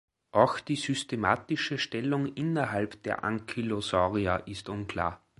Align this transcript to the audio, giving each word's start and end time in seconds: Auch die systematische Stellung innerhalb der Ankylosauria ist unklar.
Auch 0.31 0.59
die 0.59 0.77
systematische 0.77 1.77
Stellung 1.77 2.25
innerhalb 2.33 3.03
der 3.03 3.23
Ankylosauria 3.23 4.37
ist 4.37 4.67
unklar. 4.67 5.23